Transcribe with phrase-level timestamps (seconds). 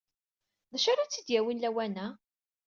[0.71, 2.07] D acu ara tt-id-yawin lawan-a?